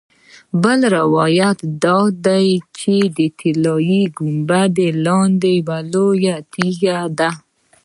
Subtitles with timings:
[0.63, 5.53] بل روایت دا دی چې تر طلایي ګنبدې لاندې
[5.93, 7.29] لویه تیږه ده.